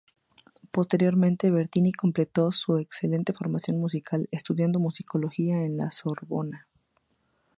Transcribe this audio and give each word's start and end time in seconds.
Posteriormente, 0.71 1.51
Bertini 1.51 1.91
completó 1.91 2.51
su 2.51 2.79
excelente 2.79 3.33
formación 3.33 3.79
musical 3.79 4.27
estudiando 4.31 4.79
musicología 4.79 5.59
en 5.63 5.77
La 5.77 5.91
Sorbona. 5.91 6.67